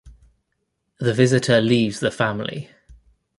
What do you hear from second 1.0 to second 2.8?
visitor leaves the family.